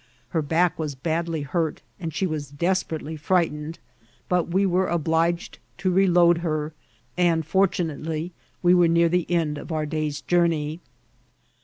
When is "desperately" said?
2.49-3.15